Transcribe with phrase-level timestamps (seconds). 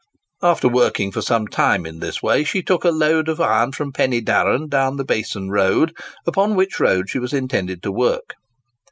[0.41, 3.91] After working for some time in this way, she took a load of iron from
[3.93, 8.33] Pen y darran down the Basin road, upon which road she was intended to work.